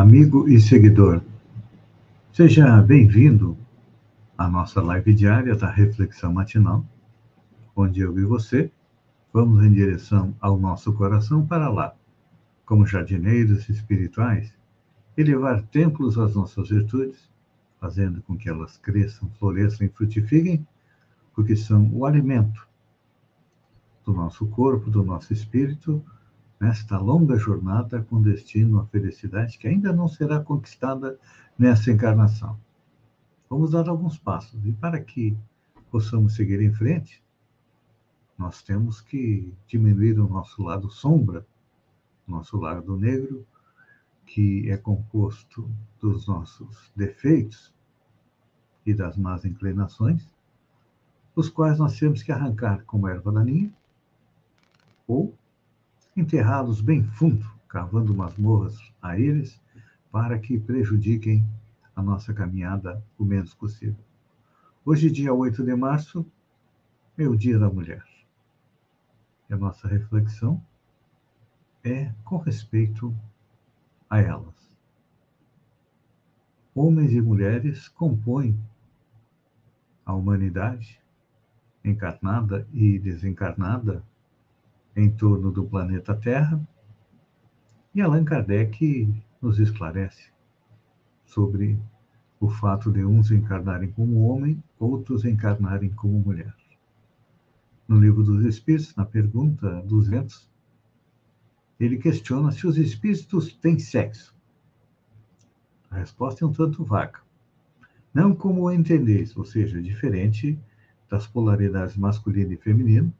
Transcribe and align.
amigo 0.00 0.46
e 0.46 0.60
seguidor. 0.60 1.22
Seja 2.30 2.82
bem-vindo 2.82 3.56
à 4.36 4.46
nossa 4.46 4.82
live 4.82 5.14
diária 5.14 5.56
da 5.56 5.70
Reflexão 5.70 6.34
Matinal, 6.34 6.84
onde 7.74 8.00
eu 8.00 8.18
e 8.18 8.22
você 8.22 8.70
vamos 9.32 9.64
em 9.64 9.72
direção 9.72 10.36
ao 10.38 10.58
nosso 10.58 10.92
coração 10.92 11.46
para 11.46 11.70
lá, 11.70 11.94
como 12.66 12.86
jardineiros 12.86 13.70
espirituais, 13.70 14.52
elevar 15.16 15.62
templos 15.62 16.18
às 16.18 16.34
nossas 16.34 16.68
virtudes, 16.68 17.30
fazendo 17.80 18.20
com 18.20 18.36
que 18.36 18.50
elas 18.50 18.76
cresçam, 18.76 19.30
floresçam 19.38 19.86
e 19.86 19.90
frutifiquem, 19.90 20.66
porque 21.34 21.56
são 21.56 21.90
o 21.90 22.04
alimento 22.04 22.68
do 24.04 24.12
nosso 24.12 24.44
corpo, 24.48 24.90
do 24.90 25.02
nosso 25.02 25.32
espírito 25.32 26.04
nesta 26.60 26.98
longa 26.98 27.36
jornada 27.36 28.02
com 28.02 28.20
destino 28.20 28.80
à 28.80 28.86
felicidade 28.86 29.58
que 29.58 29.68
ainda 29.68 29.92
não 29.92 30.08
será 30.08 30.40
conquistada 30.40 31.18
nessa 31.58 31.90
encarnação. 31.90 32.58
Vamos 33.48 33.70
dar 33.70 33.88
alguns 33.88 34.18
passos 34.18 34.64
e 34.64 34.72
para 34.72 35.00
que 35.00 35.36
possamos 35.90 36.34
seguir 36.34 36.60
em 36.60 36.72
frente, 36.72 37.22
nós 38.36 38.62
temos 38.62 39.00
que 39.00 39.54
diminuir 39.66 40.18
o 40.18 40.28
nosso 40.28 40.62
lado 40.62 40.90
sombra, 40.90 41.46
nosso 42.26 42.56
lado 42.58 42.96
negro, 42.96 43.46
que 44.26 44.68
é 44.70 44.76
composto 44.76 45.70
dos 46.00 46.26
nossos 46.26 46.92
defeitos 46.94 47.72
e 48.84 48.92
das 48.92 49.16
más 49.16 49.44
inclinações, 49.44 50.34
os 51.34 51.48
quais 51.48 51.78
nós 51.78 51.98
temos 51.98 52.22
que 52.22 52.32
arrancar 52.32 52.84
como 52.84 53.08
erva 53.08 53.30
daninha 53.30 53.72
ou 55.06 55.34
enterrá-los 56.16 56.80
bem 56.80 57.04
fundo, 57.04 57.46
cavando 57.68 58.14
masmorras 58.14 58.78
a 59.02 59.18
eles, 59.18 59.60
para 60.10 60.38
que 60.38 60.58
prejudiquem 60.58 61.46
a 61.94 62.02
nossa 62.02 62.32
caminhada 62.32 63.04
o 63.18 63.24
menos 63.24 63.52
possível. 63.52 64.02
Hoje, 64.84 65.10
dia 65.10 65.34
8 65.34 65.62
de 65.62 65.76
março, 65.76 66.24
é 67.18 67.28
o 67.28 67.36
Dia 67.36 67.58
da 67.58 67.68
Mulher. 67.68 68.04
E 69.48 69.54
a 69.54 69.56
nossa 69.56 69.86
reflexão 69.86 70.62
é 71.84 72.12
com 72.24 72.38
respeito 72.38 73.14
a 74.08 74.20
elas. 74.20 74.54
Homens 76.74 77.12
e 77.12 77.20
mulheres 77.20 77.88
compõem 77.88 78.58
a 80.04 80.14
humanidade, 80.14 81.00
encarnada 81.84 82.66
e 82.72 82.98
desencarnada, 82.98 84.04
em 84.96 85.10
torno 85.10 85.52
do 85.52 85.64
planeta 85.64 86.14
Terra. 86.14 86.60
E 87.94 88.00
Allan 88.00 88.24
Kardec 88.24 89.14
nos 89.40 89.58
esclarece 89.58 90.30
sobre 91.24 91.78
o 92.40 92.48
fato 92.48 92.90
de 92.90 93.04
uns 93.04 93.30
encarnarem 93.30 93.90
como 93.92 94.26
homem, 94.26 94.62
outros 94.78 95.24
encarnarem 95.24 95.90
como 95.90 96.18
mulher. 96.18 96.54
No 97.86 98.00
Livro 98.00 98.24
dos 98.24 98.44
Espíritos, 98.44 98.96
na 98.96 99.04
pergunta 99.04 99.82
200, 99.82 100.50
ele 101.78 101.98
questiona 101.98 102.50
se 102.50 102.66
os 102.66 102.78
espíritos 102.78 103.52
têm 103.54 103.78
sexo. 103.78 104.34
A 105.90 105.96
resposta 105.96 106.44
é 106.44 106.48
um 106.48 106.52
tanto 106.52 106.84
vaga. 106.84 107.20
Não 108.12 108.34
como 108.34 108.70
entendeis, 108.70 109.36
ou 109.36 109.44
seja, 109.44 109.80
diferente 109.80 110.58
das 111.08 111.26
polaridades 111.26 111.96
masculino 111.96 112.52
e 112.52 112.56
feminino, 112.56 113.12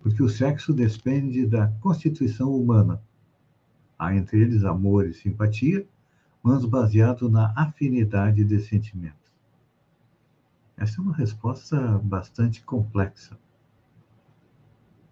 porque 0.00 0.22
o 0.22 0.28
sexo 0.28 0.72
depende 0.72 1.46
da 1.46 1.68
constituição 1.80 2.54
humana. 2.54 3.02
Há 3.98 4.14
entre 4.14 4.40
eles 4.40 4.64
amor 4.64 5.06
e 5.06 5.14
simpatia, 5.14 5.86
mas 6.42 6.64
baseado 6.64 7.28
na 7.28 7.52
afinidade 7.56 8.44
de 8.44 8.60
sentimentos. 8.60 9.32
Essa 10.76 11.00
é 11.00 11.02
uma 11.02 11.16
resposta 11.16 11.98
bastante 11.98 12.62
complexa. 12.62 13.38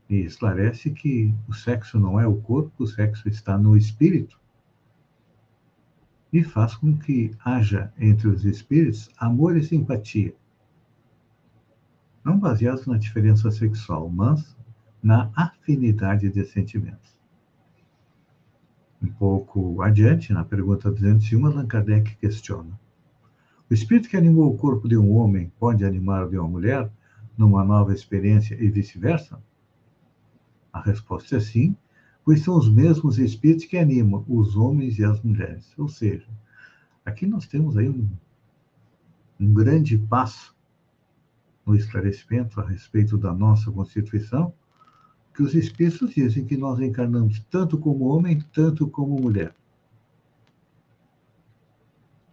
E 0.09 0.17
esclarece 0.17 0.91
que 0.91 1.35
o 1.49 1.55
sexo 1.55 1.99
não 1.99 2.21
é 2.21 2.27
o 2.27 2.37
corpo, 2.37 2.85
o 2.85 2.87
sexo 2.87 3.29
está 3.29 3.57
no 3.57 3.77
espírito. 3.77 4.39
E 6.31 6.45
faz 6.45 6.77
com 6.77 6.97
que 6.97 7.31
haja 7.43 7.93
entre 7.99 8.29
os 8.29 8.45
espíritos 8.45 9.09
amor 9.17 9.57
e 9.57 9.65
simpatia. 9.65 10.35
Não 12.23 12.39
baseados 12.39 12.87
na 12.87 12.99
diferença 12.99 13.51
sexual, 13.51 14.09
mas 14.09 14.54
na 15.05 15.31
afinidade 15.37 16.31
de 16.31 16.47
sentimentos. 16.47 17.15
Um 19.03 19.09
pouco 19.09 19.83
adiante, 19.83 20.33
na 20.33 20.43
pergunta 20.43 20.91
201, 20.91 21.45
Allan 21.45 21.67
Kardec 21.67 22.17
questiona: 22.17 22.81
O 23.69 23.75
espírito 23.75 24.09
que 24.09 24.17
animou 24.17 24.51
o 24.51 24.57
corpo 24.57 24.89
de 24.89 24.97
um 24.97 25.15
homem 25.15 25.53
pode 25.59 25.85
animar 25.85 26.25
o 26.25 26.31
de 26.31 26.39
uma 26.39 26.49
mulher 26.49 26.91
numa 27.37 27.63
nova 27.63 27.93
experiência 27.93 28.55
e 28.55 28.71
vice-versa? 28.71 29.39
A 30.73 30.81
resposta 30.81 31.37
é 31.37 31.41
sim, 31.41 31.77
pois 32.25 32.41
são 32.41 32.57
os 32.57 32.73
mesmos 32.73 33.19
espíritos 33.19 33.67
que 33.67 33.77
animam 33.77 34.25
os 34.27 34.57
homens 34.57 34.99
e 34.99 35.05
as 35.05 35.21
mulheres. 35.21 35.71
Ou 35.77 35.87
seja, 35.87 36.27
aqui 37.05 37.27
nós 37.27 37.47
temos 37.47 37.77
aí 37.77 37.91
um, 37.91 38.09
um 39.39 39.53
grande 39.53 39.99
passo 39.99 40.57
no 41.67 41.77
esclarecimento 41.77 42.59
a 42.59 42.67
respeito 42.67 43.19
da 43.19 43.35
nossa 43.35 43.71
Constituição 43.71 44.55
que 45.35 45.43
os 45.43 45.55
espíritos 45.55 46.15
dizem 46.15 46.45
que 46.45 46.57
nós 46.57 46.79
encarnamos 46.79 47.41
tanto 47.51 47.77
como 47.77 48.07
homem, 48.07 48.41
tanto 48.53 48.87
como 48.87 49.21
mulher. 49.21 49.53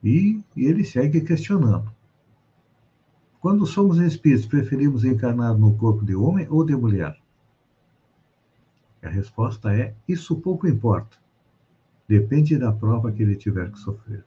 E, 0.03 0.41
e 0.56 0.66
ele 0.66 0.85
segue 0.85 1.22
questionando. 1.22 1.91
Quando 3.40 3.66
somos 3.66 3.97
espíritos, 3.97 4.45
preferimos 4.45 5.03
encarnar 5.03 5.57
no 5.57 5.75
corpo 5.75 6.06
de 6.06 6.16
homem 6.16 6.47
ou 6.47 6.63
de 6.63 6.75
mulher? 6.75 7.19
A 9.01 9.09
resposta 9.09 9.75
é: 9.75 9.95
isso 10.07 10.35
pouco 10.35 10.67
importa. 10.67 11.17
Depende 12.07 12.57
da 12.57 12.72
prova 12.72 13.11
que 13.11 13.23
ele 13.23 13.35
tiver 13.35 13.72
que 13.72 13.79
sofrer. 13.79 14.23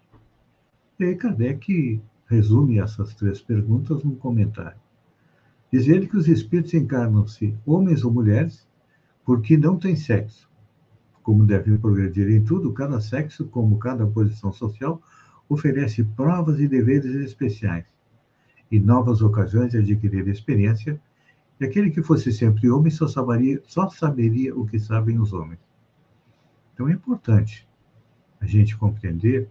E 0.98 1.04
aí 1.04 1.16
Kardec 1.16 2.02
resume 2.26 2.80
essas 2.80 3.14
três 3.14 3.40
perguntas 3.40 4.02
num 4.02 4.16
comentário. 4.16 4.83
Diz 5.74 5.88
ele 5.88 6.06
que 6.06 6.16
os 6.16 6.28
espíritos 6.28 6.72
encarnam-se 6.72 7.52
homens 7.66 8.04
ou 8.04 8.12
mulheres 8.12 8.64
porque 9.24 9.56
não 9.56 9.76
têm 9.76 9.96
sexo. 9.96 10.48
Como 11.20 11.44
devem 11.44 11.76
progredir 11.76 12.30
em 12.30 12.44
tudo, 12.44 12.72
cada 12.72 13.00
sexo, 13.00 13.46
como 13.46 13.76
cada 13.76 14.06
posição 14.06 14.52
social, 14.52 15.02
oferece 15.48 16.04
provas 16.04 16.60
e 16.60 16.68
deveres 16.68 17.12
especiais 17.16 17.86
e 18.70 18.78
novas 18.78 19.20
ocasiões 19.20 19.72
de 19.72 19.78
adquirir 19.78 20.28
experiência, 20.28 21.00
e 21.58 21.64
aquele 21.64 21.90
que 21.90 22.04
fosse 22.04 22.32
sempre 22.32 22.70
homem 22.70 22.92
só 22.92 23.08
saberia, 23.08 23.60
só 23.66 23.88
saberia 23.90 24.56
o 24.56 24.64
que 24.64 24.78
sabem 24.78 25.18
os 25.18 25.32
homens. 25.32 25.58
Então 26.72 26.88
é 26.88 26.92
importante 26.92 27.68
a 28.40 28.46
gente 28.46 28.76
compreender 28.76 29.50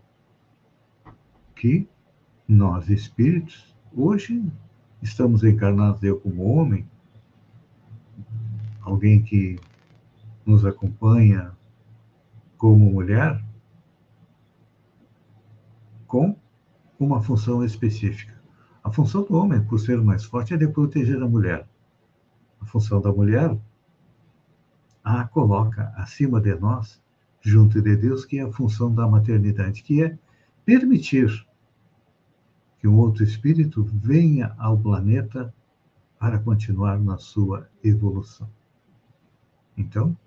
que 1.53 1.86
nós, 2.47 2.89
espíritos, 2.89 3.75
hoje 3.94 4.42
estamos 5.03 5.44
encarnados 5.44 6.01
eu 6.01 6.19
como 6.19 6.57
homem, 6.57 6.88
alguém 8.81 9.21
que 9.21 9.59
nos 10.45 10.65
acompanha 10.65 11.51
como 12.57 12.91
mulher, 12.91 13.44
com 16.07 16.35
uma 16.97 17.21
função 17.21 17.63
específica. 17.63 18.33
A 18.83 18.91
função 18.91 19.23
do 19.23 19.35
homem, 19.35 19.61
por 19.63 19.79
ser 19.79 20.01
mais 20.01 20.23
forte, 20.23 20.53
é 20.53 20.57
de 20.57 20.67
proteger 20.67 21.21
a 21.21 21.27
mulher. 21.27 21.67
A 22.61 22.65
função 22.65 23.01
da 23.01 23.11
mulher 23.11 23.57
a 25.03 25.25
coloca 25.25 25.91
acima 25.97 26.39
de 26.39 26.56
nós, 26.56 27.01
junto 27.41 27.81
de 27.81 27.95
Deus, 27.97 28.23
que 28.23 28.39
é 28.39 28.44
a 28.44 28.51
função 28.51 28.94
da 28.94 29.06
maternidade, 29.06 29.83
que 29.83 30.01
é 30.01 30.17
permitir 30.63 31.45
que 32.83 32.88
um 32.89 32.97
outro 32.97 33.24
espírito 33.24 33.81
venha 33.81 34.53
ao 34.57 34.77
planeta 34.77 35.56
para 36.19 36.38
continuar 36.38 37.00
na 37.00 37.18
sua 37.18 37.69
evolução. 37.81 38.50
Então, 39.77 40.18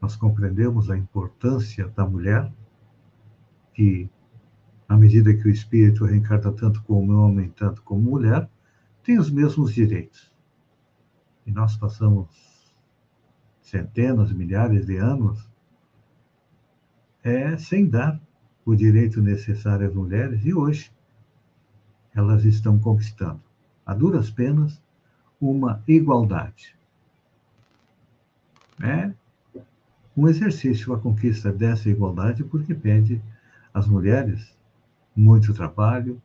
nós 0.00 0.14
compreendemos 0.14 0.88
a 0.88 0.96
importância 0.96 1.88
da 1.88 2.06
mulher 2.06 2.52
que, 3.74 4.08
à 4.88 4.96
medida 4.96 5.34
que 5.34 5.48
o 5.48 5.50
espírito 5.50 6.04
reencarna 6.04 6.52
tanto 6.52 6.80
como 6.84 7.14
homem, 7.14 7.50
tanto 7.50 7.82
como 7.82 8.00
mulher, 8.00 8.48
tem 9.02 9.18
os 9.18 9.28
mesmos 9.28 9.74
direitos. 9.74 10.32
E 11.44 11.50
nós 11.50 11.76
passamos 11.76 12.72
centenas, 13.60 14.32
milhares 14.32 14.86
de 14.86 14.98
anos 14.98 15.50
é, 17.24 17.56
sem 17.56 17.88
dar 17.88 18.20
o 18.64 18.72
direito 18.76 19.20
necessário 19.20 19.88
às 19.88 19.92
mulheres, 19.92 20.44
e 20.44 20.54
hoje 20.54 20.92
elas 22.14 22.44
estão 22.44 22.78
conquistando, 22.78 23.40
a 23.84 23.94
duras 23.94 24.30
penas, 24.30 24.80
uma 25.40 25.82
igualdade. 25.88 26.76
É 28.80 29.12
um 30.16 30.28
exercício 30.28 30.92
a 30.92 30.98
conquista 30.98 31.52
dessa 31.52 31.88
igualdade, 31.88 32.44
porque 32.44 32.74
pede 32.74 33.22
às 33.72 33.86
mulheres 33.86 34.56
muito 35.16 35.54
trabalho, 35.54 36.20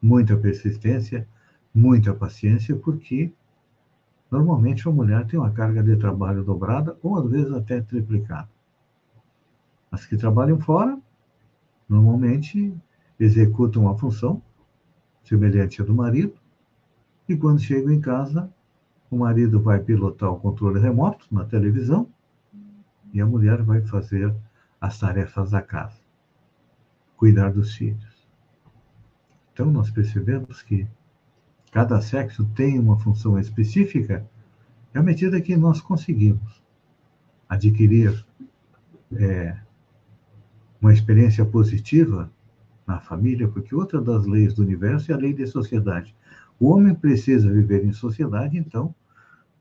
muita 0.00 0.36
persistência, 0.36 1.26
muita 1.74 2.14
paciência, 2.14 2.76
porque 2.76 3.32
normalmente 4.30 4.86
a 4.86 4.92
mulher 4.92 5.26
tem 5.26 5.38
uma 5.38 5.50
carga 5.50 5.82
de 5.82 5.96
trabalho 5.96 6.44
dobrada 6.44 6.96
ou 7.02 7.16
às 7.16 7.30
vezes 7.30 7.52
até 7.52 7.80
triplicada. 7.80 8.48
As 9.90 10.04
que 10.04 10.16
trabalham 10.16 10.60
fora, 10.60 10.98
normalmente 11.88 12.74
executam 13.18 13.88
a 13.88 13.96
função 13.96 14.42
semelhante 15.24 15.80
à 15.80 15.84
do 15.84 15.94
marido, 15.94 16.34
e 17.28 17.36
quando 17.36 17.60
chegam 17.60 17.92
em 17.92 18.00
casa, 18.00 18.52
o 19.10 19.16
marido 19.16 19.60
vai 19.60 19.80
pilotar 19.80 20.30
o 20.30 20.38
controle 20.38 20.80
remoto 20.80 21.26
na 21.30 21.44
televisão 21.44 22.08
e 23.12 23.20
a 23.20 23.26
mulher 23.26 23.62
vai 23.62 23.80
fazer 23.82 24.34
as 24.80 24.98
tarefas 24.98 25.50
da 25.50 25.62
casa, 25.62 25.98
cuidar 27.16 27.52
dos 27.52 27.74
filhos. 27.74 28.26
Então, 29.52 29.70
nós 29.70 29.90
percebemos 29.90 30.62
que 30.62 30.86
cada 31.70 32.00
sexo 32.00 32.44
tem 32.54 32.78
uma 32.78 32.98
função 32.98 33.38
específica 33.38 34.28
à 34.92 35.02
medida 35.02 35.40
que 35.40 35.56
nós 35.56 35.80
conseguimos 35.80 36.62
adquirir 37.48 38.24
é, 39.16 39.56
uma 40.80 40.92
experiência 40.92 41.44
positiva 41.44 42.30
na 42.86 43.00
família, 43.00 43.48
porque 43.48 43.74
outra 43.74 44.00
das 44.00 44.26
leis 44.26 44.54
do 44.54 44.62
universo 44.62 45.10
é 45.10 45.14
a 45.14 45.18
lei 45.18 45.32
de 45.32 45.46
sociedade. 45.46 46.14
O 46.58 46.70
homem 46.70 46.94
precisa 46.94 47.50
viver 47.50 47.84
em 47.84 47.92
sociedade, 47.92 48.58
então 48.58 48.94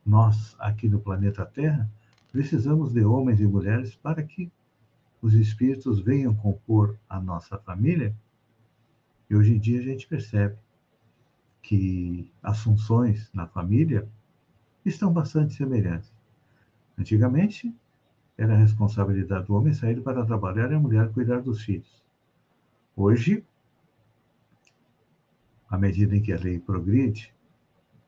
nós 0.06 0.56
aqui 0.60 0.88
no 0.88 1.00
planeta 1.00 1.46
Terra 1.46 1.90
precisamos 2.32 2.92
de 2.92 3.04
homens 3.04 3.40
e 3.40 3.48
mulheres 3.48 3.96
para 3.96 4.22
que 4.24 4.52
os 5.22 5.34
espíritos 5.34 6.00
venham 6.00 6.36
compor 6.36 6.98
a 7.08 7.20
nossa 7.20 7.58
família. 7.58 8.14
E 9.30 9.36
hoje 9.36 9.56
em 9.56 9.60
dia 9.60 9.80
a 9.80 9.84
gente 9.84 10.08
percebe 10.08 10.58
que 11.62 12.30
as 12.42 12.62
funções 12.62 13.30
na 13.34 13.48
família 13.48 14.08
estão 14.86 15.14
bastante 15.14 15.54
semelhantes. 15.54 16.12
Antigamente, 16.98 17.74
era 18.38 18.54
a 18.54 18.58
responsabilidade 18.58 19.48
do 19.48 19.56
homem 19.56 19.74
sair 19.74 20.02
para 20.02 20.26
trabalhar 20.26 20.72
e 20.72 20.76
a 20.76 20.80
mulher 20.80 21.10
cuidar 21.14 21.42
dos 21.42 21.62
filhos. 21.64 22.03
Hoje, 22.96 23.44
à 25.68 25.80
medida 25.80 26.16
em 26.16 26.22
que 26.22 26.32
a 26.32 26.40
lei 26.40 26.60
progride, 26.60 27.34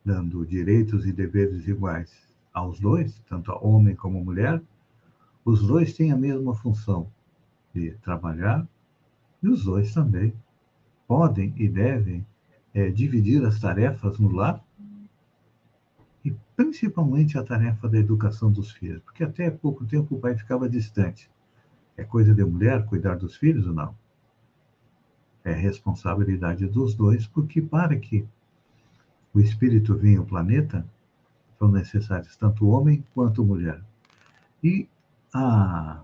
dando 0.05 0.45
direitos 0.45 1.07
e 1.07 1.11
deveres 1.11 1.67
iguais 1.67 2.15
aos 2.53 2.79
dois, 2.79 3.19
tanto 3.27 3.51
a 3.51 3.57
homem 3.57 3.95
como 3.95 4.19
a 4.19 4.23
mulher, 4.23 4.61
os 5.43 5.65
dois 5.65 5.93
têm 5.93 6.11
a 6.11 6.15
mesma 6.15 6.53
função 6.53 7.11
de 7.73 7.93
trabalhar 8.03 8.67
e 9.41 9.47
os 9.47 9.63
dois 9.63 9.91
também 9.91 10.35
podem 11.07 11.51
e 11.57 11.67
devem 11.67 12.23
é, 12.71 12.91
dividir 12.91 13.43
as 13.43 13.59
tarefas 13.59 14.19
no 14.19 14.31
lar 14.31 14.63
e 16.23 16.31
principalmente 16.55 17.39
a 17.39 17.43
tarefa 17.43 17.89
da 17.89 17.97
educação 17.97 18.51
dos 18.51 18.71
filhos, 18.71 19.01
porque 19.01 19.23
até 19.23 19.49
pouco 19.49 19.83
tempo 19.83 20.15
o 20.15 20.19
pai 20.19 20.37
ficava 20.37 20.69
distante. 20.69 21.27
É 21.97 22.03
coisa 22.03 22.35
de 22.35 22.45
mulher 22.45 22.85
cuidar 22.85 23.15
dos 23.15 23.35
filhos 23.35 23.65
ou 23.65 23.73
não? 23.73 24.04
É 25.45 25.53
responsabilidade 25.53 26.67
dos 26.67 26.93
dois, 26.95 27.25
porque 27.27 27.61
para 27.61 27.95
que 27.95 28.27
o 29.33 29.39
espírito 29.39 29.95
venha 29.95 30.19
ao 30.19 30.25
planeta, 30.25 30.85
são 31.59 31.69
necessários 31.69 32.35
tanto 32.35 32.67
homem 32.67 33.05
quanto 33.13 33.45
mulher. 33.45 33.81
E 34.63 34.89
a 35.33 36.03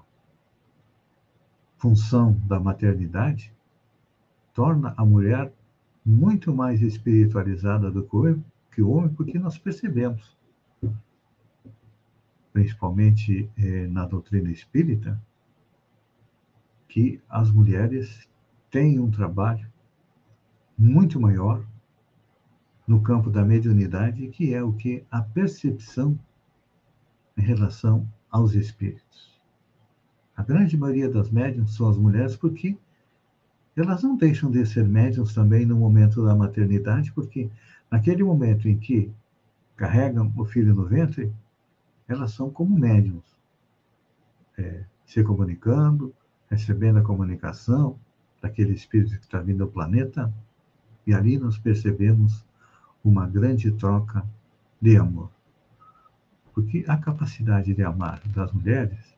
função 1.77 2.33
da 2.45 2.59
maternidade 2.59 3.51
torna 4.53 4.93
a 4.95 5.03
mulher 5.03 5.51
muito 6.05 6.53
mais 6.53 6.81
espiritualizada 6.81 7.89
do 7.89 8.03
que 8.71 8.81
o 8.81 8.91
homem, 8.91 9.09
porque 9.13 9.39
nós 9.39 9.57
percebemos, 9.57 10.37
principalmente 12.53 13.49
eh, 13.57 13.87
na 13.87 14.05
doutrina 14.05 14.51
espírita, 14.51 15.19
que 16.87 17.21
as 17.29 17.49
mulheres 17.49 18.27
têm 18.71 19.00
um 19.00 19.12
trabalho 19.12 19.69
muito 20.77 21.19
maior 21.19 21.63
no 22.88 23.01
campo 23.01 23.29
da 23.29 23.45
mediunidade, 23.45 24.27
que 24.29 24.53
é 24.53 24.63
o 24.63 24.73
que 24.73 25.06
a 25.12 25.21
percepção 25.21 26.18
em 27.38 27.41
relação 27.41 28.07
aos 28.31 28.56
espíritos. 28.56 29.39
A 30.35 30.41
grande 30.41 30.75
maioria 30.75 31.09
das 31.09 31.29
médiums 31.29 31.75
são 31.75 31.88
as 31.88 31.97
mulheres 31.97 32.35
porque 32.35 32.75
elas 33.75 34.01
não 34.01 34.15
deixam 34.15 34.50
de 34.50 34.65
ser 34.65 34.88
médiums 34.88 35.33
também 35.33 35.65
no 35.65 35.75
momento 35.75 36.23
da 36.25 36.35
maternidade, 36.35 37.12
porque 37.12 37.50
Naquele 37.91 38.23
momento 38.23 38.69
em 38.69 38.77
que 38.77 39.12
carregam 39.75 40.31
o 40.38 40.45
filho 40.45 40.73
no 40.73 40.85
ventre, 40.85 41.33
elas 42.07 42.31
são 42.31 42.50
como 42.50 42.79
médiums, 42.79 43.38
é, 44.57 44.85
se 45.06 45.21
comunicando, 45.23 46.15
recebendo 46.50 47.00
a 47.00 47.03
comunicação 47.03 48.00
daquele 48.41 48.73
espírito 48.73 49.17
que 49.17 49.25
está 49.25 49.39
vindo 49.39 49.63
ao 49.63 49.69
planeta, 49.69 50.33
e 51.05 51.13
ali 51.13 51.38
nós 51.38 51.57
percebemos 51.57 52.45
uma 53.03 53.27
grande 53.27 53.71
troca 53.71 54.25
de 54.81 54.97
amor. 54.97 55.29
Porque 56.53 56.83
a 56.88 56.97
capacidade 56.97 57.73
de 57.73 57.83
amar 57.83 58.21
das 58.27 58.51
mulheres 58.51 59.15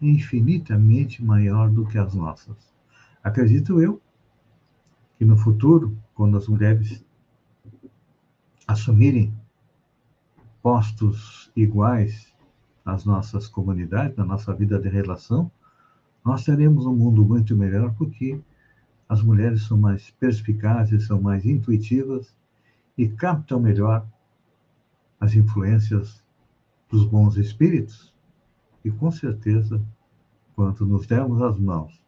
é 0.00 0.06
infinitamente 0.06 1.22
maior 1.22 1.68
do 1.70 1.86
que 1.86 1.98
as 1.98 2.14
nossas. 2.14 2.56
Acredito 3.22 3.80
eu 3.80 4.00
que 5.18 5.24
no 5.24 5.36
futuro, 5.36 5.98
quando 6.14 6.36
as 6.36 6.46
mulheres 6.46 7.04
assumirem 8.66 9.34
postos 10.62 11.50
iguais 11.56 12.32
nas 12.84 13.04
nossas 13.04 13.48
comunidades, 13.48 14.16
na 14.16 14.24
nossa 14.24 14.54
vida 14.54 14.78
de 14.78 14.88
relação, 14.88 15.50
nós 16.28 16.44
teremos 16.44 16.84
um 16.84 16.94
mundo 16.94 17.24
muito 17.24 17.56
melhor 17.56 17.94
porque 17.94 18.38
as 19.08 19.22
mulheres 19.22 19.62
são 19.62 19.78
mais 19.78 20.10
perspicazes, 20.10 21.06
são 21.06 21.18
mais 21.22 21.46
intuitivas 21.46 22.36
e 22.98 23.08
captam 23.08 23.58
melhor 23.58 24.06
as 25.18 25.34
influências 25.34 26.22
dos 26.90 27.06
bons 27.06 27.38
espíritos. 27.38 28.12
E 28.84 28.90
com 28.90 29.10
certeza, 29.10 29.80
quando 30.54 30.84
nos 30.84 31.06
dermos 31.06 31.40
as 31.40 31.58
mãos, 31.58 31.98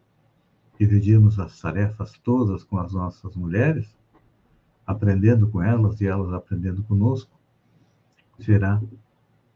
dividirmos 0.79 1.39
as 1.39 1.59
tarefas 1.59 2.13
todas 2.23 2.63
com 2.63 2.77
as 2.77 2.93
nossas 2.93 3.35
mulheres, 3.35 3.89
aprendendo 4.87 5.49
com 5.49 5.63
elas 5.63 5.99
e 6.03 6.07
elas 6.07 6.31
aprendendo 6.35 6.83
conosco, 6.83 7.41
será 8.39 8.83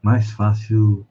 mais 0.01 0.31
fácil 0.31 1.07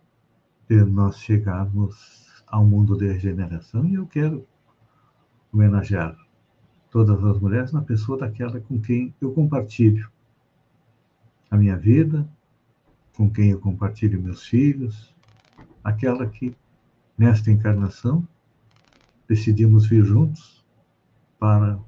de 0.67 0.83
nós 0.83 1.19
chegarmos 1.19 2.22
ao 2.53 2.63
mundo 2.63 2.95
de 2.95 3.11
regeneração. 3.11 3.83
E 3.83 3.95
eu 3.95 4.05
quero 4.05 4.45
homenagear 5.51 6.15
todas 6.91 7.23
as 7.25 7.39
mulheres 7.39 7.71
na 7.71 7.81
pessoa 7.81 8.15
daquela 8.15 8.61
com 8.61 8.79
quem 8.79 9.11
eu 9.19 9.33
compartilho 9.33 10.07
a 11.49 11.57
minha 11.57 11.75
vida, 11.75 12.29
com 13.17 13.27
quem 13.27 13.49
eu 13.49 13.59
compartilho 13.59 14.21
meus 14.21 14.45
filhos, 14.45 15.15
aquela 15.83 16.27
que, 16.27 16.55
nesta 17.17 17.49
encarnação, 17.49 18.27
decidimos 19.27 19.87
vir 19.87 20.05
juntos 20.05 20.63
para 21.39 21.79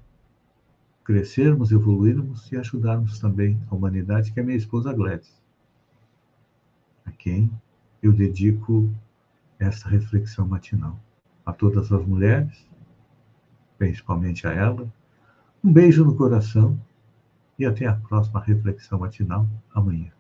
crescermos, 1.04 1.72
evoluirmos 1.72 2.52
e 2.52 2.58
ajudarmos 2.58 3.20
também 3.20 3.62
a 3.70 3.76
humanidade, 3.76 4.34
que 4.34 4.40
é 4.40 4.44
minha 4.44 4.58
esposa 4.58 4.92
Gladys, 4.92 5.40
a 7.06 7.12
quem 7.12 7.52
eu 8.02 8.12
dedico 8.12 8.92
esta 9.60 9.90
reflexão 9.90 10.48
matinal. 10.48 11.00
A 11.46 11.54
todas 11.54 11.92
as 11.92 12.06
mulheres, 12.06 12.68
principalmente 13.78 14.48
a 14.48 14.52
ela, 14.52 14.92
um 15.64 15.72
beijo 15.72 16.04
no 16.04 16.16
coração 16.16 16.80
e 17.58 17.66
até 17.66 17.86
a 17.86 17.96
próxima 17.96 18.42
reflexão 18.42 19.00
matinal 19.00 19.48
amanhã. 19.74 20.12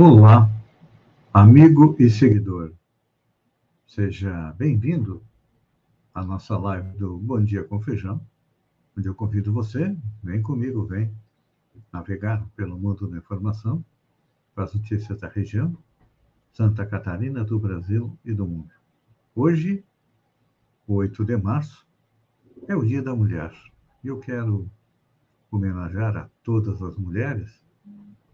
Olá, 0.00 0.48
amigo 1.34 1.96
e 1.98 2.08
seguidor. 2.08 2.72
Seja 3.84 4.54
bem-vindo 4.56 5.20
à 6.14 6.22
nossa 6.22 6.56
live 6.56 6.96
do 6.96 7.18
Bom 7.18 7.42
Dia 7.42 7.64
com 7.64 7.82
Feijão, 7.82 8.24
onde 8.96 9.08
eu 9.08 9.14
convido 9.16 9.52
você, 9.52 9.96
vem 10.22 10.40
comigo, 10.40 10.86
vem 10.86 11.12
navegar 11.92 12.46
pelo 12.54 12.78
mundo 12.78 13.08
da 13.08 13.18
informação, 13.18 13.84
com 14.54 14.60
as 14.60 14.72
notícias 14.72 15.18
da 15.18 15.26
região, 15.26 15.76
Santa 16.52 16.86
Catarina, 16.86 17.42
do 17.42 17.58
Brasil 17.58 18.16
e 18.24 18.32
do 18.32 18.46
mundo. 18.46 18.70
Hoje, 19.34 19.84
8 20.86 21.24
de 21.24 21.36
março, 21.36 21.84
é 22.68 22.76
o 22.76 22.84
Dia 22.84 23.02
da 23.02 23.16
Mulher. 23.16 23.52
E 24.04 24.06
eu 24.06 24.20
quero 24.20 24.70
homenagear 25.50 26.16
a 26.16 26.30
todas 26.44 26.80
as 26.82 26.96
mulheres 26.96 27.60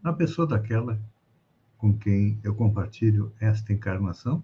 na 0.02 0.12
pessoa 0.12 0.47
daquela 0.47 1.00
com 1.85 1.93
quem 1.93 2.41
eu 2.43 2.55
compartilho 2.55 3.31
esta 3.38 3.71
encarnação, 3.71 4.43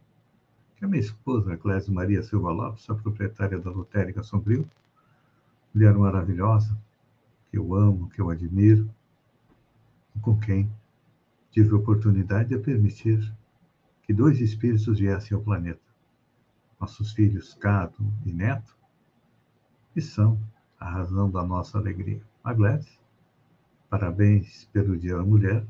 que 0.76 0.84
é 0.84 0.86
minha 0.86 1.00
esposa, 1.00 1.56
Clésia 1.56 1.90
Maria 1.90 2.22
Silva 2.22 2.50
Lopes, 2.50 2.90
a 2.90 2.94
proprietária 2.94 3.58
da 3.58 3.70
Lotérica 3.70 4.22
Sombrio, 4.22 4.68
mulher 5.72 5.94
maravilhosa, 5.94 6.76
que 7.50 7.56
eu 7.56 7.74
amo, 7.74 8.10
que 8.10 8.20
eu 8.20 8.28
admiro, 8.28 8.90
com 10.20 10.38
quem 10.38 10.70
tive 11.50 11.72
a 11.72 11.78
oportunidade 11.78 12.50
de 12.50 12.58
permitir 12.58 13.34
que 14.02 14.12
dois 14.12 14.38
espíritos 14.38 14.98
viessem 14.98 15.34
ao 15.34 15.42
planeta. 15.42 15.80
Nossos 16.78 17.10
filhos, 17.12 17.54
Cado 17.54 18.04
e 18.26 18.34
Neto, 18.34 18.76
que 19.94 20.02
são 20.02 20.38
a 20.78 20.90
razão 20.90 21.30
da 21.30 21.42
nossa 21.42 21.78
alegria. 21.78 22.20
A 22.44 22.52
Gladys, 22.52 23.00
parabéns 23.88 24.68
pelo 24.74 24.94
Dia 24.94 25.16
da 25.16 25.24
Mulher, 25.24 25.64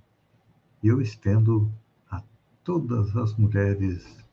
e 0.82 0.88
eu 0.88 1.00
estendo 1.00 1.70
a 2.10 2.22
todas 2.64 3.16
as 3.16 3.36
mulheres 3.36 4.24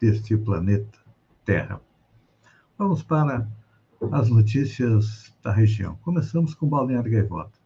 deste 0.00 0.36
planeta 0.36 0.98
Terra. 1.44 1.80
Vamos 2.78 3.02
para 3.02 3.48
as 4.10 4.28
notícias 4.28 5.34
da 5.42 5.52
região. 5.52 5.96
Começamos 6.02 6.54
com 6.54 6.68
Balneário 6.68 7.10
Gaivota. 7.10 7.58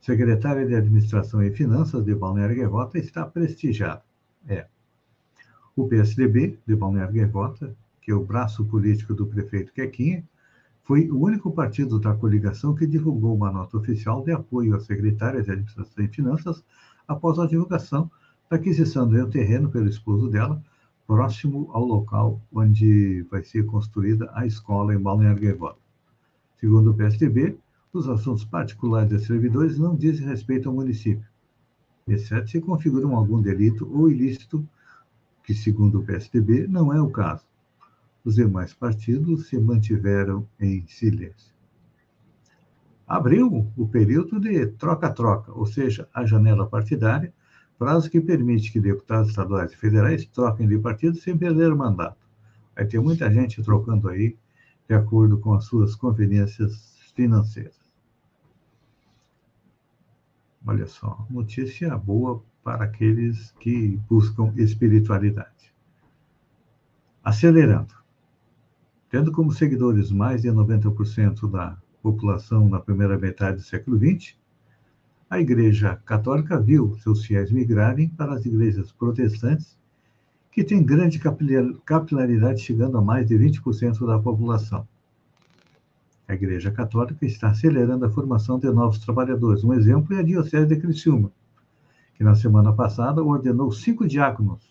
Secretária 0.00 0.66
de 0.66 0.74
Administração 0.74 1.42
e 1.42 1.50
Finanças 1.50 2.04
de 2.04 2.14
Balneário 2.14 2.56
Gaivota 2.56 2.98
está 2.98 3.26
prestigiada. 3.26 4.02
É. 4.48 4.66
O 5.74 5.86
PSDB 5.86 6.58
de 6.66 6.74
Balneário 6.74 7.14
Gaivota, 7.14 7.76
que 8.00 8.10
é 8.10 8.14
o 8.14 8.24
braço 8.24 8.64
político 8.64 9.14
do 9.14 9.26
prefeito 9.26 9.72
Quequinha, 9.72 10.24
foi 10.82 11.10
o 11.10 11.20
único 11.20 11.50
partido 11.50 11.98
da 11.98 12.14
coligação 12.14 12.74
que 12.74 12.86
divulgou 12.86 13.34
uma 13.34 13.50
nota 13.50 13.76
oficial 13.76 14.22
de 14.22 14.30
apoio 14.30 14.76
à 14.76 14.80
secretária 14.80 15.42
de 15.42 15.50
Administração 15.50 16.04
e 16.04 16.08
Finanças 16.08 16.64
após 17.06 17.38
a 17.38 17.46
divulgação 17.46 18.10
da 18.48 18.56
aquisição 18.56 19.08
um 19.08 19.30
terreno 19.30 19.70
pelo 19.70 19.88
esposo 19.88 20.28
dela, 20.28 20.62
próximo 21.06 21.68
ao 21.72 21.84
local 21.84 22.40
onde 22.52 23.22
vai 23.30 23.42
ser 23.42 23.64
construída 23.66 24.30
a 24.34 24.46
escola 24.46 24.94
em 24.94 24.98
Balneário 24.98 25.40
Gaivota. 25.40 25.78
Segundo 26.58 26.90
o 26.90 26.94
PSDB, 26.94 27.56
os 27.92 28.08
assuntos 28.08 28.44
particulares 28.44 29.10
dos 29.10 29.26
servidores 29.26 29.78
não 29.78 29.96
dizem 29.96 30.26
respeito 30.26 30.68
ao 30.68 30.74
município, 30.74 31.26
exceto 32.06 32.50
se 32.50 32.60
configuram 32.60 33.16
algum 33.16 33.40
delito 33.40 33.88
ou 33.92 34.10
ilícito, 34.10 34.66
que, 35.42 35.54
segundo 35.54 36.00
o 36.00 36.04
PSDB, 36.04 36.66
não 36.66 36.92
é 36.92 37.00
o 37.00 37.10
caso. 37.10 37.44
Os 38.24 38.34
demais 38.34 38.74
partidos 38.74 39.48
se 39.48 39.58
mantiveram 39.58 40.46
em 40.60 40.84
silêncio 40.86 41.55
abriu 43.06 43.70
o 43.76 43.88
período 43.88 44.40
de 44.40 44.66
troca-troca, 44.66 45.52
ou 45.52 45.66
seja, 45.66 46.08
a 46.12 46.24
janela 46.26 46.66
partidária, 46.66 47.32
prazo 47.78 48.10
que 48.10 48.20
permite 48.20 48.72
que 48.72 48.80
deputados 48.80 49.28
estaduais 49.30 49.72
e 49.72 49.76
federais 49.76 50.26
troquem 50.26 50.66
de 50.66 50.78
partido 50.78 51.16
sem 51.16 51.36
perder 51.36 51.72
o 51.72 51.76
mandato. 51.76 52.26
Vai 52.74 52.84
ter 52.86 53.00
muita 53.00 53.30
gente 53.30 53.62
trocando 53.62 54.08
aí 54.08 54.36
de 54.88 54.94
acordo 54.94 55.38
com 55.38 55.54
as 55.54 55.64
suas 55.64 55.94
conveniências 55.94 56.96
financeiras. 57.14 57.76
Olha 60.66 60.86
só, 60.86 61.24
notícia 61.30 61.96
boa 61.96 62.42
para 62.64 62.84
aqueles 62.84 63.52
que 63.60 64.00
buscam 64.08 64.52
espiritualidade. 64.56 65.72
Acelerando. 67.22 67.94
Tendo 69.08 69.30
como 69.30 69.52
seguidores 69.52 70.10
mais 70.10 70.42
de 70.42 70.48
90% 70.48 71.48
da 71.48 71.78
população 72.06 72.68
na 72.68 72.78
primeira 72.78 73.18
metade 73.18 73.56
do 73.56 73.62
século 73.64 73.98
XX, 73.98 74.36
a 75.28 75.40
Igreja 75.40 75.96
Católica 76.04 76.60
viu 76.60 76.96
seus 77.00 77.24
fiéis 77.24 77.50
migrarem 77.50 78.08
para 78.08 78.34
as 78.34 78.46
igrejas 78.46 78.92
protestantes, 78.92 79.76
que 80.52 80.62
têm 80.62 80.84
grande 80.84 81.20
capilaridade, 81.84 82.60
chegando 82.60 82.96
a 82.96 83.02
mais 83.02 83.26
de 83.26 83.34
20% 83.34 84.06
da 84.06 84.20
população. 84.20 84.86
A 86.28 86.34
Igreja 86.34 86.70
Católica 86.70 87.26
está 87.26 87.50
acelerando 87.50 88.04
a 88.04 88.10
formação 88.10 88.56
de 88.56 88.70
novos 88.70 89.00
trabalhadores. 89.00 89.64
Um 89.64 89.74
exemplo 89.74 90.14
é 90.14 90.20
a 90.20 90.22
Diocese 90.22 90.66
de 90.66 90.76
Criciúma, 90.76 91.32
que 92.14 92.22
na 92.22 92.36
semana 92.36 92.72
passada 92.72 93.22
ordenou 93.22 93.72
cinco 93.72 94.06
diáconos. 94.06 94.62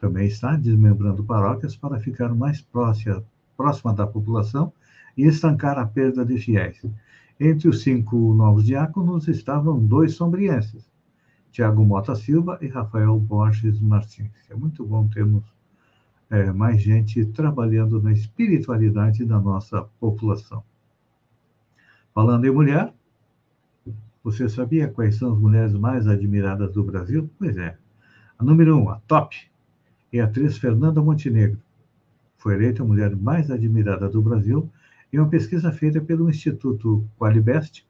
Também 0.00 0.28
está 0.28 0.54
desmembrando 0.54 1.24
paróquias 1.24 1.74
para 1.74 1.98
ficar 1.98 2.32
mais 2.32 2.60
próxima, 2.60 3.24
próxima 3.56 3.92
da 3.92 4.06
população 4.06 4.72
e 5.20 5.26
estancar 5.26 5.78
a 5.78 5.86
perda 5.86 6.24
de 6.24 6.38
fiéis. 6.38 6.82
Entre 7.38 7.68
os 7.68 7.82
cinco 7.82 8.34
novos 8.34 8.64
diáconos 8.64 9.28
estavam 9.28 9.78
dois 9.78 10.14
sombrienses, 10.14 10.90
Tiago 11.50 11.84
Mota 11.84 12.14
Silva 12.14 12.58
e 12.62 12.68
Rafael 12.68 13.18
Borges 13.18 13.80
Martins. 13.80 14.32
É 14.48 14.54
muito 14.54 14.84
bom 14.84 15.06
termos 15.08 15.44
é, 16.30 16.50
mais 16.52 16.80
gente 16.80 17.24
trabalhando 17.26 18.00
na 18.00 18.12
espiritualidade 18.12 19.26
da 19.26 19.38
nossa 19.38 19.82
população. 19.98 20.62
Falando 22.14 22.46
em 22.46 22.50
mulher, 22.50 22.94
você 24.24 24.48
sabia 24.48 24.88
quais 24.88 25.16
são 25.16 25.32
as 25.32 25.38
mulheres 25.38 25.74
mais 25.74 26.06
admiradas 26.06 26.72
do 26.72 26.82
Brasil? 26.82 27.28
Pois 27.38 27.56
é. 27.58 27.76
A 28.38 28.44
número 28.44 28.78
um, 28.78 28.88
a 28.88 28.98
top, 29.06 29.36
é 30.12 30.20
a 30.20 30.24
atriz 30.24 30.56
Fernanda 30.56 31.02
Montenegro. 31.02 31.60
Foi 32.38 32.54
eleita 32.54 32.82
a 32.82 32.86
mulher 32.86 33.14
mais 33.14 33.50
admirada 33.50 34.08
do 34.08 34.22
Brasil 34.22 34.70
em 35.12 35.18
uma 35.18 35.28
pesquisa 35.28 35.72
feita 35.72 36.00
pelo 36.00 36.30
Instituto 36.30 37.04
Qualibest. 37.18 37.86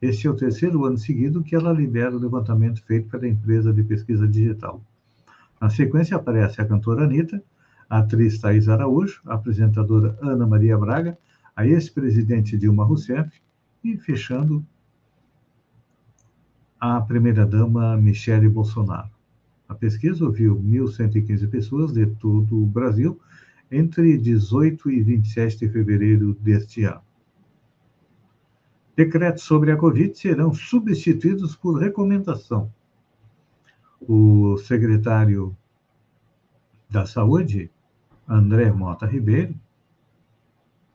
Este 0.00 0.26
é 0.26 0.30
o 0.30 0.34
terceiro 0.34 0.84
ano 0.84 0.98
seguido 0.98 1.42
que 1.42 1.54
ela 1.54 1.72
lidera 1.72 2.14
o 2.14 2.18
levantamento 2.18 2.82
feito 2.84 3.08
pela 3.08 3.28
empresa 3.28 3.72
de 3.72 3.82
pesquisa 3.82 4.26
digital. 4.26 4.82
Na 5.60 5.70
sequência 5.70 6.16
aparece 6.16 6.60
a 6.60 6.66
cantora 6.66 7.04
Anitta, 7.04 7.42
a 7.88 7.98
atriz 7.98 8.38
Thais 8.38 8.68
Araújo, 8.68 9.20
a 9.26 9.34
apresentadora 9.34 10.18
Ana 10.20 10.46
Maria 10.46 10.76
Braga, 10.76 11.18
a 11.54 11.66
ex-presidente 11.66 12.56
Dilma 12.56 12.84
Rousseff 12.84 13.30
e, 13.82 13.96
fechando, 13.96 14.64
a 16.80 17.00
primeira-dama 17.00 17.96
Michele 17.96 18.48
Bolsonaro. 18.48 19.08
A 19.68 19.74
pesquisa 19.74 20.24
ouviu 20.24 20.56
1.115 20.56 21.48
pessoas 21.48 21.92
de 21.92 22.06
todo 22.06 22.62
o 22.62 22.66
Brasil 22.66 23.18
entre 23.70 24.16
18 24.18 24.90
e 24.90 25.02
27 25.02 25.58
de 25.58 25.68
fevereiro 25.68 26.34
deste 26.34 26.84
ano. 26.84 27.02
Decretos 28.96 29.42
sobre 29.42 29.72
a 29.72 29.76
Covid 29.76 30.16
serão 30.16 30.54
substituídos 30.54 31.56
por 31.56 31.78
recomendação. 31.78 32.72
O 34.00 34.56
secretário 34.58 35.56
da 36.88 37.04
Saúde, 37.04 37.70
André 38.28 38.70
Mota 38.70 39.06
Ribeiro, 39.06 39.54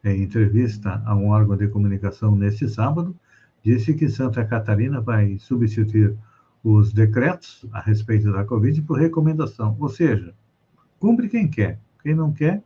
em 0.03 0.23
entrevista 0.23 1.01
a 1.05 1.13
um 1.13 1.27
órgão 1.27 1.57
de 1.57 1.67
comunicação 1.67 2.35
neste 2.35 2.69
sábado, 2.69 3.13
disse 3.61 3.93
que 3.93 4.07
Santa 4.07 4.45
Catarina 4.45 5.01
vai 5.01 5.37
substituir 5.37 6.15
os 6.63 6.93
decretos 6.93 7.65
a 7.71 7.81
respeito 7.81 8.31
da 8.31 8.45
Covid 8.45 8.81
por 8.83 8.97
recomendação, 8.97 9.75
ou 9.79 9.89
seja, 9.89 10.33
cumpre 10.99 11.27
quem 11.27 11.49
quer, 11.49 11.79
quem 12.01 12.15
não 12.15 12.31
quer, 12.31 12.63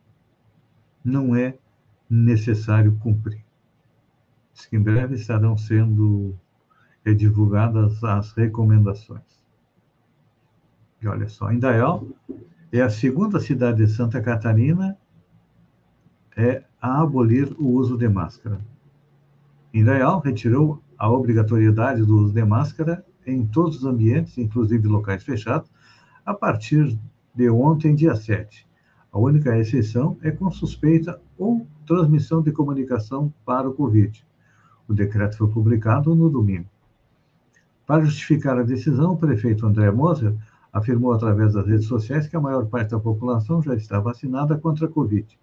não 1.03 1.35
é 1.35 1.57
necessário 2.09 2.95
cumprir. 2.99 3.43
Diz 4.53 4.65
que 4.65 4.75
em 4.75 4.81
breve 4.81 5.15
estarão 5.15 5.57
sendo 5.57 6.35
é, 7.03 7.13
divulgadas 7.13 8.03
as 8.03 8.31
recomendações. 8.33 9.43
E 11.01 11.07
olha 11.07 11.27
só, 11.27 11.51
Indaial 11.51 12.07
é 12.71 12.81
a 12.81 12.89
segunda 12.89 13.39
cidade 13.39 13.85
de 13.85 13.91
Santa 13.91 14.21
Catarina 14.21 14.97
é 16.35 16.63
a 16.81 17.01
abolir 17.01 17.53
o 17.59 17.67
uso 17.69 17.97
de 17.97 18.07
máscara. 18.07 18.59
Indaial 19.73 20.19
retirou 20.19 20.81
a 20.97 21.09
obrigatoriedade 21.09 22.03
do 22.05 22.17
uso 22.17 22.33
de 22.33 22.43
máscara 22.45 23.05
em 23.25 23.45
todos 23.45 23.77
os 23.77 23.85
ambientes, 23.85 24.37
inclusive 24.37 24.87
locais 24.87 25.23
fechados, 25.23 25.69
a 26.25 26.33
partir 26.33 26.97
de 27.35 27.49
ontem, 27.49 27.95
dia 27.95 28.15
7. 28.15 28.67
A 29.13 29.19
única 29.19 29.55
exceção 29.59 30.17
é 30.23 30.31
com 30.31 30.49
suspeita 30.49 31.21
ou 31.37 31.67
transmissão 31.85 32.41
de 32.41 32.51
comunicação 32.51 33.31
para 33.45 33.69
o 33.69 33.73
Covid. 33.73 34.25
O 34.87 34.93
decreto 34.93 35.37
foi 35.37 35.47
publicado 35.49 36.15
no 36.15 36.31
domingo. 36.31 36.67
Para 37.85 38.05
justificar 38.05 38.57
a 38.57 38.63
decisão, 38.63 39.13
o 39.13 39.17
prefeito 39.17 39.67
André 39.67 39.91
Moser 39.91 40.35
afirmou 40.71 41.13
através 41.13 41.53
das 41.53 41.67
redes 41.67 41.85
sociais 41.85 42.27
que 42.27 42.35
a 42.35 42.41
maior 42.41 42.65
parte 42.65 42.89
da 42.89 42.99
população 42.99 43.61
já 43.61 43.75
está 43.75 43.99
vacinada 43.99 44.57
contra 44.57 44.87
a 44.87 44.89
Covid. 44.89 45.37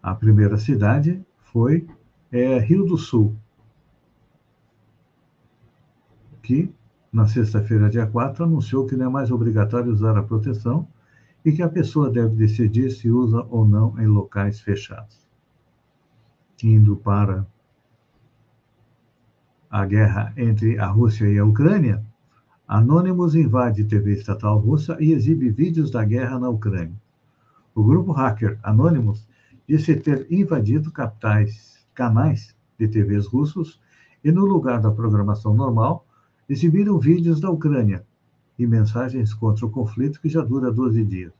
A 0.00 0.14
primeira 0.14 0.56
cidade 0.58 1.20
foi 1.40 1.84
é, 2.30 2.60
Rio 2.60 2.84
do 2.86 2.96
Sul, 2.96 3.34
que, 6.40 6.72
na 7.12 7.26
sexta-feira, 7.26 7.90
dia 7.90 8.06
4, 8.06 8.44
anunciou 8.44 8.86
que 8.86 8.94
não 8.94 9.06
é 9.06 9.08
mais 9.08 9.32
obrigatório 9.32 9.90
usar 9.90 10.16
a 10.16 10.22
proteção 10.22 10.86
e 11.46 11.52
que 11.52 11.62
a 11.62 11.68
pessoa 11.68 12.10
deve 12.10 12.34
decidir 12.34 12.90
se 12.90 13.08
usa 13.08 13.46
ou 13.48 13.64
não 13.64 13.96
em 14.00 14.06
locais 14.08 14.60
fechados. 14.60 15.16
Indo 16.60 16.96
para 16.96 17.46
a 19.70 19.86
guerra 19.86 20.32
entre 20.36 20.76
a 20.76 20.88
Rússia 20.88 21.28
e 21.28 21.38
a 21.38 21.44
Ucrânia, 21.44 22.04
Anonymous 22.66 23.36
invade 23.36 23.84
TV 23.84 24.14
estatal 24.14 24.58
russa 24.58 24.96
e 24.98 25.12
exibe 25.12 25.48
vídeos 25.48 25.88
da 25.92 26.04
guerra 26.04 26.36
na 26.40 26.48
Ucrânia. 26.48 27.00
O 27.76 27.84
grupo 27.84 28.10
hacker 28.10 28.58
Anonymous 28.64 29.28
disse 29.68 29.94
ter 29.94 30.26
invadido 30.28 30.90
capitais, 30.90 31.86
canais 31.94 32.56
de 32.76 32.88
TVs 32.88 33.26
russos 33.28 33.80
e, 34.24 34.32
no 34.32 34.44
lugar 34.44 34.80
da 34.80 34.90
programação 34.90 35.54
normal, 35.54 36.04
exibiram 36.48 36.98
vídeos 36.98 37.40
da 37.40 37.50
Ucrânia 37.50 38.04
e 38.58 38.66
mensagens 38.66 39.34
contra 39.34 39.66
o 39.66 39.70
conflito 39.70 40.20
que 40.20 40.28
já 40.28 40.42
dura 40.42 40.72
12 40.72 41.04
dias. 41.04 41.32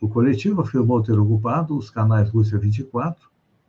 O 0.00 0.08
coletivo 0.08 0.60
afirmou 0.60 1.02
ter 1.02 1.18
ocupado 1.18 1.76
os 1.76 1.90
canais 1.90 2.28
Rússia 2.28 2.58
24, 2.58 3.28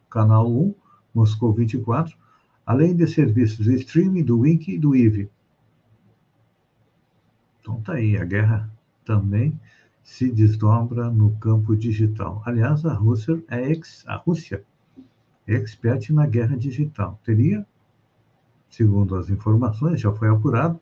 Canal 0.09 0.51
1, 0.51 0.75
Moscou 1.13 1.53
24, 1.53 2.17
além 2.65 2.95
de 2.95 3.07
serviços 3.07 3.65
de 3.65 3.75
streaming 3.75 4.23
do 4.23 4.39
Wink 4.39 4.73
e 4.73 4.77
do 4.77 4.95
IVE. 4.95 5.29
Então 7.61 7.81
tá 7.81 7.93
aí, 7.93 8.17
a 8.17 8.25
guerra 8.25 8.69
também 9.05 9.59
se 10.03 10.31
desdobra 10.31 11.09
no 11.09 11.31
campo 11.37 11.75
digital. 11.75 12.41
Aliás, 12.45 12.85
a 12.85 12.93
Rússia 12.93 13.43
é 13.49 13.69
ex, 13.69 14.03
a 14.07 14.15
Rússia 14.15 14.63
é 15.45 15.53
expert 15.53 16.09
na 16.11 16.25
guerra 16.25 16.57
digital. 16.57 17.19
Teria 17.23 17.65
segundo 18.69 19.15
as 19.15 19.29
informações, 19.29 20.01
já 20.01 20.11
foi 20.11 20.29
apurado, 20.29 20.79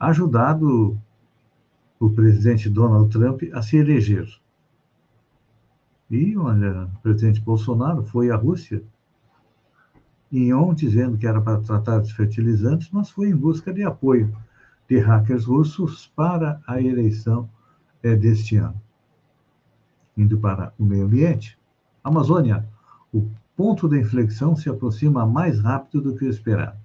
ajudado 0.00 0.98
o 2.00 2.10
presidente 2.10 2.70
Donald 2.70 3.12
Trump 3.12 3.42
a 3.52 3.60
se 3.60 3.76
eleger. 3.76 4.26
E, 6.10 6.36
olha, 6.36 6.86
o 6.86 6.98
presidente 7.02 7.40
Bolsonaro 7.40 8.02
foi 8.02 8.30
à 8.30 8.36
Rússia 8.36 8.82
em 10.32 10.54
on 10.54 10.72
dizendo 10.74 11.18
que 11.18 11.26
era 11.26 11.40
para 11.40 11.60
tratar 11.60 11.98
dos 11.98 12.12
fertilizantes, 12.12 12.88
mas 12.90 13.10
foi 13.10 13.28
em 13.28 13.36
busca 13.36 13.72
de 13.72 13.82
apoio 13.82 14.34
de 14.88 14.98
hackers 14.98 15.44
russos 15.44 16.10
para 16.16 16.60
a 16.66 16.80
eleição 16.80 17.48
é, 18.02 18.16
deste 18.16 18.56
ano. 18.56 18.80
Indo 20.16 20.38
para 20.38 20.72
o 20.78 20.84
meio 20.84 21.04
ambiente, 21.04 21.58
Amazônia, 22.02 22.66
o 23.12 23.28
ponto 23.56 23.88
da 23.88 23.98
inflexão 23.98 24.56
se 24.56 24.68
aproxima 24.68 25.26
mais 25.26 25.60
rápido 25.60 26.00
do 26.00 26.16
que 26.16 26.24
o 26.24 26.30
esperado. 26.30 26.79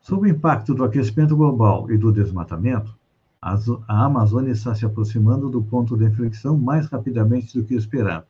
Sob 0.00 0.26
o 0.26 0.30
impacto 0.30 0.74
do 0.74 0.82
aquecimento 0.82 1.36
global 1.36 1.90
e 1.90 1.98
do 1.98 2.10
desmatamento, 2.10 2.98
a 3.40 4.04
Amazônia 4.04 4.52
está 4.52 4.74
se 4.74 4.84
aproximando 4.84 5.48
do 5.48 5.62
ponto 5.62 5.96
de 5.96 6.04
inflexão 6.04 6.58
mais 6.58 6.86
rapidamente 6.86 7.58
do 7.58 7.64
que 7.64 7.74
esperado 7.74 8.26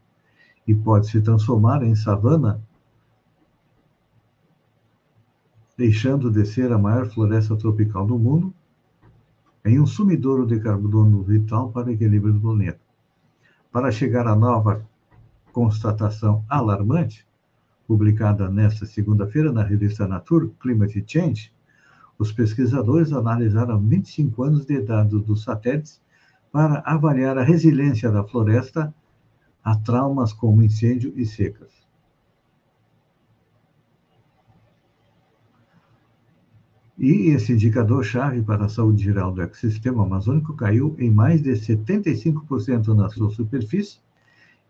e 0.66 0.74
pode 0.74 1.08
se 1.08 1.20
transformar 1.20 1.82
em 1.82 1.94
savana, 1.94 2.60
deixando 5.76 6.30
de 6.30 6.44
ser 6.44 6.72
a 6.72 6.78
maior 6.78 7.08
floresta 7.08 7.56
tropical 7.56 8.06
do 8.06 8.18
mundo 8.18 8.52
em 9.64 9.80
um 9.80 9.86
sumidouro 9.86 10.46
de 10.46 10.60
carbono 10.60 11.22
vital 11.22 11.70
para 11.70 11.88
o 11.88 11.90
equilíbrio 11.90 12.34
do 12.34 12.40
planeta. 12.40 12.80
Para 13.72 13.90
chegar 13.90 14.26
à 14.26 14.34
nova 14.34 14.84
constatação 15.52 16.44
alarmante, 16.48 17.26
publicada 17.86 18.48
nesta 18.48 18.86
segunda-feira 18.86 19.52
na 19.52 19.62
revista 19.62 20.06
Nature 20.06 20.50
Climate 20.60 21.04
Change, 21.06 21.52
os 22.20 22.30
pesquisadores 22.30 23.14
analisaram 23.14 23.80
25 23.80 24.42
anos 24.42 24.66
de 24.66 24.78
dados 24.82 25.22
dos 25.24 25.42
satélites 25.42 26.02
para 26.52 26.82
avaliar 26.84 27.38
a 27.38 27.42
resiliência 27.42 28.10
da 28.10 28.22
floresta 28.22 28.94
a 29.64 29.74
traumas 29.74 30.30
como 30.30 30.62
incêndio 30.62 31.14
e 31.16 31.24
secas. 31.24 31.70
E 36.98 37.30
esse 37.30 37.54
indicador-chave 37.54 38.42
para 38.42 38.66
a 38.66 38.68
saúde 38.68 39.02
geral 39.02 39.32
do 39.32 39.40
ecossistema 39.40 40.02
amazônico 40.02 40.54
caiu 40.54 40.94
em 40.98 41.10
mais 41.10 41.40
de 41.40 41.52
75% 41.52 42.88
na 42.88 43.08
sua 43.08 43.30
superfície 43.30 43.98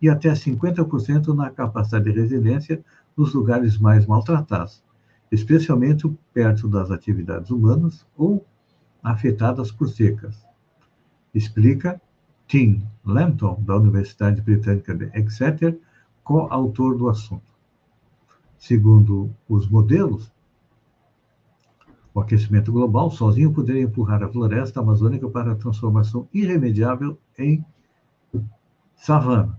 e 0.00 0.08
até 0.08 0.32
50% 0.32 1.34
na 1.34 1.50
capacidade 1.50 2.04
de 2.04 2.12
resiliência 2.12 2.80
nos 3.16 3.34
lugares 3.34 3.76
mais 3.76 4.06
maltratados, 4.06 4.84
especialmente 5.30 6.10
perto 6.32 6.68
das 6.68 6.90
atividades 6.90 7.50
humanas 7.50 8.06
ou 8.16 8.44
afetadas 9.02 9.70
por 9.70 9.88
secas. 9.88 10.44
Explica 11.32 12.00
Tim 12.46 12.82
Lampton, 13.04 13.62
da 13.62 13.76
Universidade 13.76 14.40
Britânica 14.42 14.94
de 14.94 15.10
Exeter, 15.14 15.78
coautor 16.24 16.96
do 16.96 17.08
assunto. 17.08 17.52
Segundo 18.58 19.34
os 19.48 19.68
modelos, 19.68 20.32
o 22.12 22.20
aquecimento 22.20 22.72
global 22.72 23.10
sozinho 23.10 23.52
poderia 23.52 23.82
empurrar 23.82 24.22
a 24.22 24.28
floresta 24.28 24.80
amazônica 24.80 25.28
para 25.30 25.52
a 25.52 25.56
transformação 25.56 26.28
irremediável 26.34 27.16
em 27.38 27.64
savana. 28.96 29.58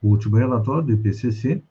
O 0.00 0.08
último 0.08 0.36
relatório 0.36 0.84
do 0.84 0.92
IPCC 0.92 1.62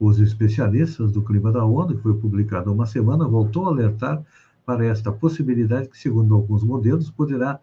os 0.00 0.18
especialistas 0.18 1.12
do 1.12 1.22
clima 1.22 1.52
da 1.52 1.62
ONU, 1.62 1.94
que 1.94 2.02
foi 2.02 2.16
publicado 2.16 2.70
há 2.70 2.72
uma 2.72 2.86
semana, 2.86 3.28
voltou 3.28 3.66
a 3.66 3.68
alertar 3.68 4.24
para 4.64 4.86
esta 4.86 5.12
possibilidade 5.12 5.90
que, 5.90 5.98
segundo 5.98 6.34
alguns 6.34 6.64
modelos, 6.64 7.10
poderá 7.10 7.60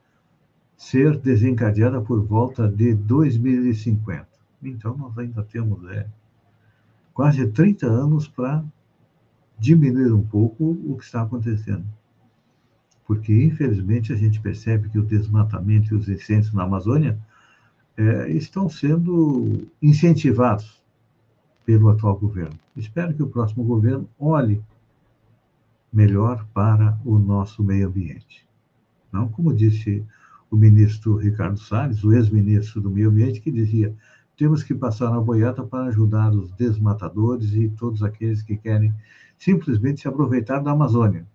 ser 0.77 1.17
desencadeada 1.17 1.99
por 1.99 2.23
volta 2.23 2.67
de 2.69 2.93
2050. 2.93 4.27
Então, 4.61 4.95
nós 4.95 5.17
ainda 5.17 5.41
temos 5.41 5.83
é, 5.89 6.05
quase 7.11 7.47
30 7.47 7.87
anos 7.87 8.27
para 8.27 8.63
diminuir 9.57 10.13
um 10.13 10.21
pouco 10.21 10.77
o 10.85 10.95
que 10.95 11.05
está 11.05 11.23
acontecendo. 11.23 11.85
Porque, 13.07 13.33
infelizmente, 13.33 14.13
a 14.13 14.15
gente 14.15 14.39
percebe 14.39 14.89
que 14.89 14.99
o 14.99 15.03
desmatamento 15.03 15.91
e 15.91 15.97
os 15.97 16.07
incêndios 16.07 16.53
na 16.53 16.63
Amazônia 16.63 17.17
é, 17.95 18.29
estão 18.29 18.69
sendo 18.69 19.67
incentivados 19.81 20.76
pelo 21.67 21.89
atual 21.89 22.17
governo. 22.17 22.57
Espero 22.77 23.13
que 23.13 23.21
o 23.21 23.27
próximo 23.27 23.61
governo 23.65 24.09
olhe 24.17 24.63
melhor 25.91 26.47
para 26.53 26.97
o 27.03 27.19
nosso 27.19 27.61
meio 27.61 27.89
ambiente. 27.89 28.47
Não 29.11 29.27
como 29.27 29.53
disse 29.53 30.01
o 30.49 30.55
ministro 30.55 31.17
Ricardo 31.17 31.59
Salles, 31.59 32.05
o 32.05 32.13
ex-ministro 32.13 32.79
do 32.79 32.89
Meio 32.89 33.09
Ambiente, 33.09 33.41
que 33.41 33.51
dizia: 33.51 33.93
temos 34.37 34.63
que 34.63 34.73
passar 34.73 35.11
na 35.11 35.19
boiada 35.19 35.61
para 35.61 35.87
ajudar 35.87 36.31
os 36.31 36.53
desmatadores 36.53 37.51
e 37.53 37.67
todos 37.67 38.01
aqueles 38.01 38.41
que 38.41 38.55
querem 38.55 38.93
simplesmente 39.37 39.99
se 39.99 40.07
aproveitar 40.07 40.59
da 40.59 40.71
Amazônia, 40.71 41.27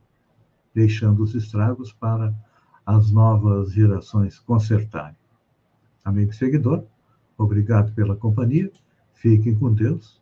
deixando 0.74 1.22
os 1.22 1.34
estragos 1.34 1.92
para 1.92 2.34
as 2.86 3.10
novas 3.10 3.72
gerações 3.72 4.38
consertarem. 4.38 5.16
Amigo 6.02 6.32
seguidor, 6.32 6.84
obrigado 7.36 7.92
pela 7.92 8.16
companhia, 8.16 8.72
fiquem 9.12 9.54
com 9.54 9.70
Deus 9.70 10.21